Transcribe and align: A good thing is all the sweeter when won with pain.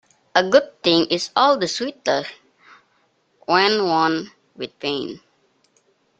A 0.33 0.43
good 0.49 0.81
thing 0.81 1.05
is 1.11 1.29
all 1.35 1.59
the 1.59 1.67
sweeter 1.67 2.23
when 3.45 3.85
won 3.87 4.31
with 4.55 4.79
pain. 4.79 5.21